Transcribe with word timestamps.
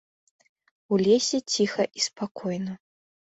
У 0.93 0.97
лесе 1.05 1.37
ціха 1.57 1.83
і 2.01 2.07
спакойна. 2.07 2.73